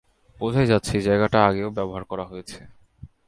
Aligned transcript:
বোঝাই 0.39 0.67
যাচ্ছে, 0.67 0.91
এই 0.97 1.01
জায়গাটা 1.01 1.39
আগেও 1.45 1.69
ব্যবহার 1.69 2.03
করা 2.03 2.25
হয়েছে। 2.25 2.59